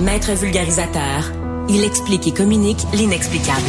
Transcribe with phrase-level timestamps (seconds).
[0.00, 1.30] Maître vulgarisateur,
[1.68, 3.62] il explique et communique l'inexplicable.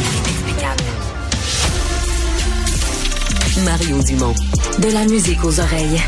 [3.64, 4.34] Mario Dumont.
[4.80, 6.00] De la musique aux oreilles.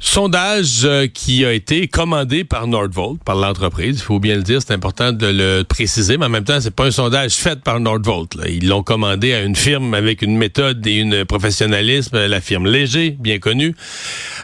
[0.00, 3.98] Sondage euh, qui a été commandé par Nordvolt, par l'entreprise.
[3.98, 6.74] Il faut bien le dire, c'est important de le préciser, mais en même temps, c'est
[6.74, 8.36] pas un sondage fait par Nordvolt.
[8.48, 13.16] Ils l'ont commandé à une firme avec une méthode et une professionnalisme, la firme Léger,
[13.20, 13.76] bien connue.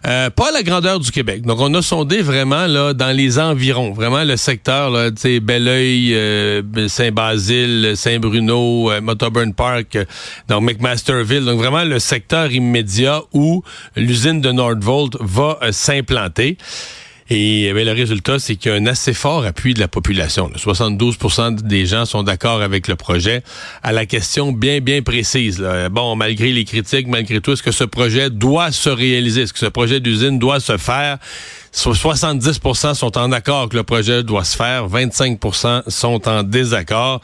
[0.06, 1.42] Euh, pas la grandeur du Québec.
[1.42, 6.88] Donc, on a sondé vraiment là dans les environs, vraiment le secteur, là, Belleuil, euh,
[6.88, 10.04] Saint-Basile, Saint-Bruno, euh, Motorburn Park, euh,
[10.48, 11.46] donc McMasterville.
[11.46, 13.62] Donc, vraiment le secteur immédiat où
[13.96, 16.58] l'usine de Nordvolt va s'implanter.
[17.30, 20.50] Et bien, le résultat, c'est qu'il y a un assez fort appui de la population.
[20.56, 23.42] 72% des gens sont d'accord avec le projet.
[23.82, 27.72] À la question bien, bien précise, là, bon, malgré les critiques, malgré tout, est-ce que
[27.72, 29.42] ce projet doit se réaliser?
[29.42, 31.18] Est-ce que ce projet d'usine doit se faire?
[31.74, 37.20] 70% sont en accord que le projet doit se faire, 25% sont en désaccord.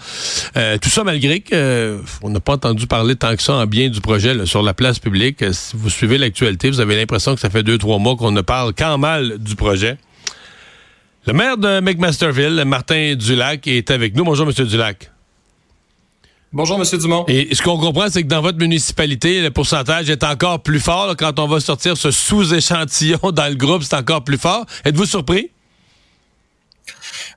[0.56, 3.88] Euh, tout ça malgré que euh, n'a pas entendu parler tant que ça en bien
[3.88, 5.42] du projet là, sur la place publique.
[5.42, 8.32] Euh, si vous suivez l'actualité, vous avez l'impression que ça fait deux trois mois qu'on
[8.32, 9.96] ne parle qu'en mal du projet.
[11.26, 14.24] Le maire de McMasterville, Martin Dulac, est avec nous.
[14.24, 15.10] Bonjour, Monsieur Dulac.
[16.52, 16.98] Bonjour, M.
[16.98, 17.24] Dumont.
[17.28, 21.06] Et ce qu'on comprend, c'est que dans votre municipalité, le pourcentage est encore plus fort.
[21.06, 24.64] Là, quand on va sortir ce sous-échantillon dans le groupe, c'est encore plus fort.
[24.84, 25.50] Êtes-vous surpris?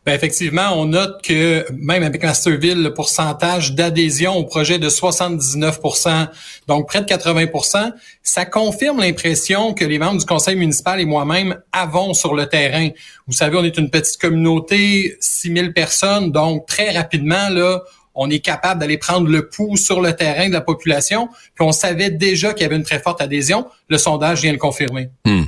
[0.05, 6.27] Ben effectivement, on note que même avec Masterville, le pourcentage d'adhésion au projet de 79%
[6.67, 11.57] donc près de 80% ça confirme l'impression que les membres du conseil municipal et moi-même
[11.71, 12.89] avons sur le terrain.
[13.27, 17.81] Vous savez, on est une petite communauté, 6000 personnes, donc très rapidement, là,
[18.15, 21.29] on est capable d'aller prendre le pouls sur le terrain de la population.
[21.55, 23.65] Puis on savait déjà qu'il y avait une très forte adhésion.
[23.87, 25.09] Le sondage vient le confirmer.
[25.25, 25.43] Hmm.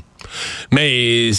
[0.71, 1.31] Mais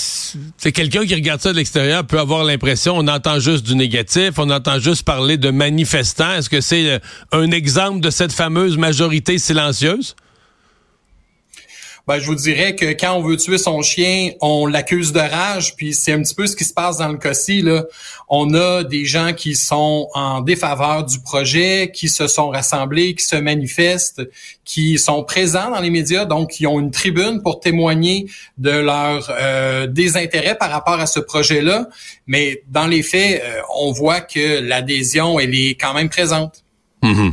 [0.56, 4.32] c'est quelqu'un qui regarde ça de l'extérieur peut avoir l'impression, on entend juste du négatif,
[4.38, 6.32] on entend juste parler de manifestants.
[6.32, 6.98] Est-ce que c'est euh,
[7.32, 10.16] un exemple de cette fameuse majorité silencieuse?
[12.06, 15.74] Ben, je vous dirais que quand on veut tuer son chien, on l'accuse de rage,
[15.74, 17.62] puis c'est un petit peu ce qui se passe dans le cas-ci.
[17.62, 17.84] Là.
[18.28, 23.24] On a des gens qui sont en défaveur du projet, qui se sont rassemblés, qui
[23.24, 24.22] se manifestent,
[24.64, 29.28] qui sont présents dans les médias, donc qui ont une tribune pour témoigner de leur
[29.40, 31.88] euh, désintérêt par rapport à ce projet-là.
[32.28, 36.62] Mais dans les faits, euh, on voit que l'adhésion, elle est quand même présente.
[37.02, 37.32] Mm-hmm.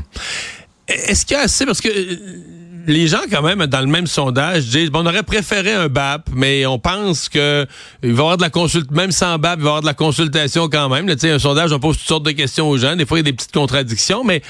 [0.87, 1.89] Est-ce qu'il y a assez, parce que
[2.85, 6.29] les gens, quand même, dans le même sondage, disent bon, on aurait préféré un BAP,
[6.33, 7.65] mais on pense que
[8.01, 9.87] il va y avoir de la consultation, même sans BAP, il va y avoir de
[9.87, 11.07] la consultation quand même.
[11.07, 12.95] Là, un sondage, on pose toutes sortes de questions aux gens.
[12.95, 14.41] Des fois, il y a des petites contradictions, mais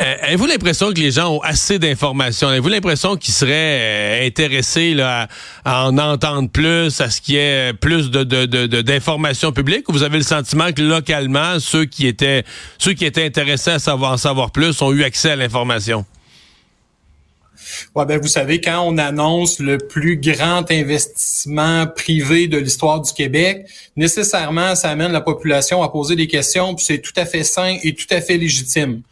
[0.00, 2.48] euh, avez-vous l'impression que les gens ont assez d'informations?
[2.48, 5.28] Avez-vous l'impression qu'ils seraient euh, intéressés là,
[5.64, 8.24] à, en entendre plus, à ce qu'il y ait plus de,
[8.80, 9.86] d'informations publiques?
[9.90, 12.44] Ou vous avez le sentiment que localement, ceux qui étaient
[12.78, 16.06] ceux qui étaient intéressés à savoir en savoir plus ont eu accès à l'information?
[17.94, 23.12] Ouais, ben vous savez, quand on annonce le plus grand investissement privé de l'histoire du
[23.12, 23.66] Québec,
[23.96, 27.76] nécessairement, ça amène la population à poser des questions, puis c'est tout à fait sain
[27.82, 29.02] et tout à fait légitime.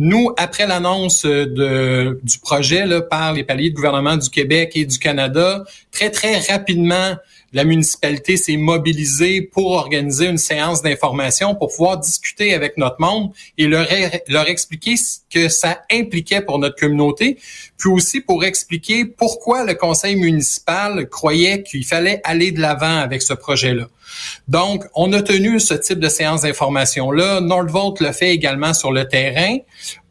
[0.00, 4.84] Nous, après l'annonce de, du projet là, par les paliers de gouvernement du Québec et
[4.84, 7.16] du Canada, très, très rapidement,
[7.52, 13.32] la municipalité s'est mobilisée pour organiser une séance d'information pour pouvoir discuter avec notre monde
[13.56, 13.86] et leur,
[14.48, 17.38] expliquer ce que ça impliquait pour notre communauté,
[17.78, 23.22] puis aussi pour expliquer pourquoi le conseil municipal croyait qu'il fallait aller de l'avant avec
[23.22, 23.88] ce projet-là.
[24.48, 27.40] Donc, on a tenu ce type de séance d'information-là.
[27.40, 29.58] Nordvolt le fait également sur le terrain.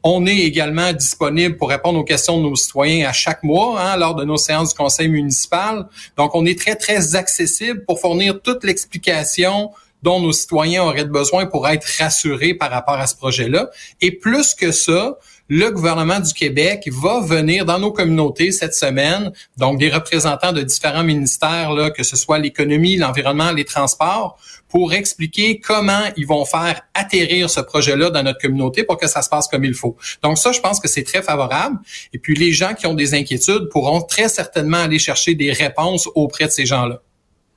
[0.04, 3.98] On est également disponible pour répondre aux questions de nos citoyens à chaque mois hein,
[3.98, 5.88] lors de nos séances du conseil municipal.
[6.16, 9.72] Donc, on est très, très accessible pour fournir toute l'explication
[10.04, 13.70] dont nos citoyens auraient besoin pour être rassurés par rapport à ce projet-là.
[14.00, 15.18] Et plus que ça,
[15.50, 20.62] le gouvernement du Québec va venir dans nos communautés cette semaine, donc des représentants de
[20.62, 24.38] différents ministères, là, que ce soit l'économie, l'environnement, les transports,
[24.70, 29.22] pour expliquer comment ils vont faire atterrir ce projet-là dans notre communauté pour que ça
[29.22, 29.96] se passe comme il faut.
[30.22, 31.78] Donc ça, je pense que c'est très favorable.
[32.14, 36.10] Et puis les gens qui ont des inquiétudes pourront très certainement aller chercher des réponses
[36.16, 37.02] auprès de ces gens-là.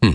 [0.02, 0.12] Hmm.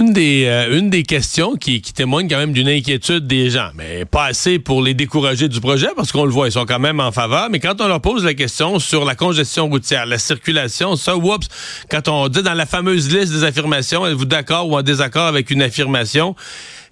[0.00, 3.70] Une des, euh, une des questions qui, qui témoigne quand même d'une inquiétude des gens,
[3.74, 6.78] mais pas assez pour les décourager du projet, parce qu'on le voit, ils sont quand
[6.78, 7.48] même en faveur.
[7.50, 11.48] Mais quand on leur pose la question sur la congestion routière, la circulation, ça, oups,
[11.90, 15.50] quand on dit dans la fameuse liste des affirmations, êtes-vous d'accord ou en désaccord avec
[15.50, 16.36] une affirmation,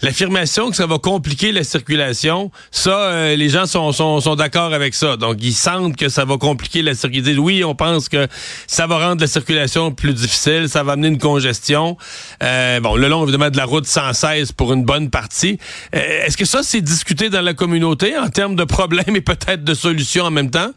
[0.02, 4.72] l'affirmation que ça va compliquer la circulation, ça, euh, les gens sont, sont, sont d'accord
[4.72, 5.16] avec ça.
[5.16, 7.42] Donc, ils sentent que ça va compliquer la circulation.
[7.42, 8.26] Oui, on pense que
[8.66, 11.96] ça va rendre la circulation plus difficile, ça va amener une congestion.
[12.42, 15.58] Euh, bon, le long, évidemment, de la route 116 pour une bonne partie.
[15.94, 19.64] Euh, est-ce que ça, c'est discuté dans la communauté en termes de problèmes et peut-être
[19.64, 20.70] de solutions en même temps?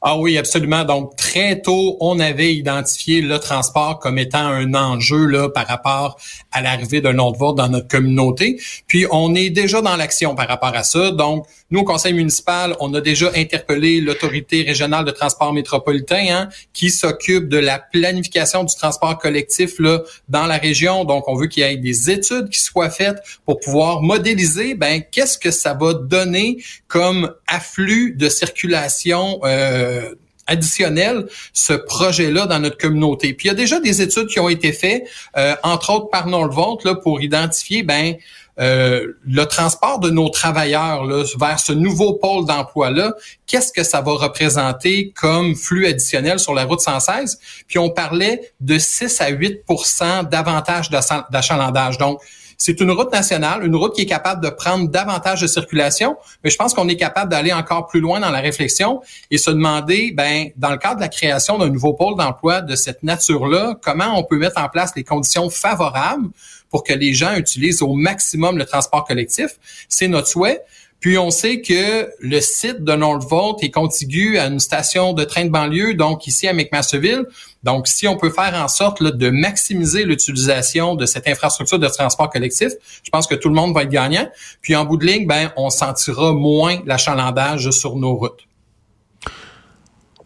[0.00, 0.84] Ah oui, absolument.
[0.84, 6.16] Donc, très tôt, on avait identifié le transport comme étant un enjeu là, par rapport
[6.52, 8.60] à l'arrivée d'un autre vote dans notre communauté.
[8.86, 11.10] Puis, on est déjà dans l'action par rapport à ça.
[11.10, 16.48] Donc, nous, au conseil municipal, on a déjà interpellé l'autorité régionale de transport métropolitain hein,
[16.72, 21.04] qui s'occupe de la planification du transport collectif là, dans la région.
[21.04, 25.02] Donc, on veut qu'il y ait des études qui soient faites pour pouvoir modéliser ben,
[25.10, 30.14] qu'est-ce que ça va donner comme afflux de circulation euh,
[30.46, 33.34] additionnel ce projet-là dans notre communauté.
[33.34, 35.04] Puis il y a déjà des études qui ont été faites,
[35.36, 38.16] euh, entre autres par là, pour identifier ben
[38.60, 41.06] euh, le transport de nos travailleurs
[41.38, 43.14] vers ce nouveau pôle d'emploi-là,
[43.46, 47.38] qu'est-ce que ça va représenter comme flux additionnel sur la route 116?
[47.66, 51.98] Puis on parlait de 6 à 8% d'avantage d'achalandage.
[51.98, 52.20] Donc,
[52.60, 56.50] c'est une route nationale, une route qui est capable de prendre davantage de circulation, mais
[56.50, 59.00] je pense qu'on est capable d'aller encore plus loin dans la réflexion
[59.30, 62.74] et se demander, ben, dans le cadre de la création d'un nouveau pôle d'emploi de
[62.74, 66.30] cette nature-là, comment on peut mettre en place les conditions favorables
[66.70, 69.58] pour que les gens utilisent au maximum le transport collectif.
[69.88, 70.62] C'est notre souhait.
[71.00, 75.44] Puis on sait que le site de Nordvolt est contigu à une station de train
[75.44, 77.24] de banlieue, donc ici à McMasterville.
[77.62, 82.30] Donc, si on peut faire en sorte de maximiser l'utilisation de cette infrastructure de transport
[82.30, 82.72] collectif,
[83.04, 84.28] je pense que tout le monde va être gagnant.
[84.60, 88.47] Puis en bout de ligne, ben, on sentira moins l'achalandage sur nos routes.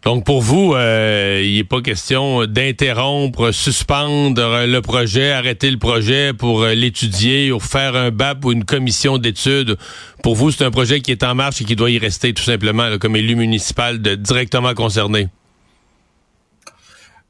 [0.05, 6.33] Donc pour vous, euh, il n'est pas question d'interrompre, suspendre le projet, arrêter le projet
[6.33, 9.77] pour euh, l'étudier ou faire un BAP ou une commission d'études.
[10.21, 12.43] Pour vous, c'est un projet qui est en marche et qui doit y rester tout
[12.43, 15.29] simplement comme élu municipal directement concerné.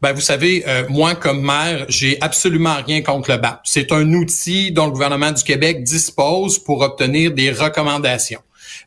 [0.02, 3.62] Ben, vous savez, euh, moi, comme maire, j'ai absolument rien contre le BAP.
[3.64, 8.42] C'est un outil dont le gouvernement du Québec dispose pour obtenir des recommandations.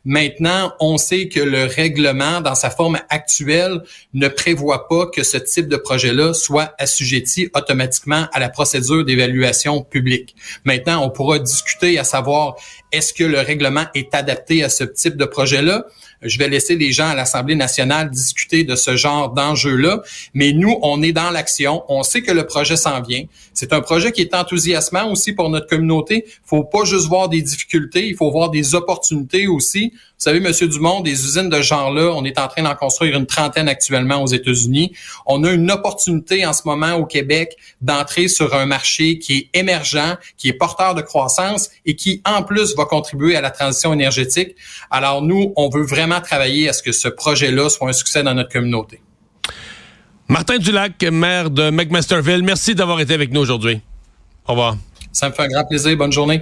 [0.05, 3.81] Maintenant, on sait que le règlement, dans sa forme actuelle,
[4.13, 9.83] ne prévoit pas que ce type de projet-là soit assujetti automatiquement à la procédure d'évaluation
[9.83, 10.35] publique.
[10.63, 12.55] Maintenant, on pourra discuter à savoir
[12.91, 15.85] est-ce que le règlement est adapté à ce type de projet-là?
[16.21, 20.01] Je vais laisser les gens à l'Assemblée nationale discuter de ce genre d'enjeu-là.
[20.33, 21.83] Mais nous, on est dans l'action.
[21.89, 23.23] On sait que le projet s'en vient.
[23.53, 26.23] C'est un projet qui est enthousiasmant aussi pour notre communauté.
[26.25, 29.76] Il faut pas juste voir des difficultés, il faut voir des opportunités aussi.
[29.85, 33.25] Vous savez, Monsieur Dumont, des usines de genre-là, on est en train d'en construire une
[33.25, 34.93] trentaine actuellement aux États-Unis.
[35.25, 39.59] On a une opportunité en ce moment au Québec d'entrer sur un marché qui est
[39.59, 43.93] émergent, qui est porteur de croissance et qui, en plus, va contribuer à la transition
[43.93, 44.55] énergétique.
[44.91, 48.33] Alors, nous, on veut vraiment travailler à ce que ce projet-là soit un succès dans
[48.33, 49.01] notre communauté.
[50.27, 53.79] Martin Dulac, maire de McMasterville, merci d'avoir été avec nous aujourd'hui.
[54.47, 54.77] Au revoir.
[55.13, 55.95] Ça me fait un grand plaisir.
[55.95, 56.41] Bonne journée.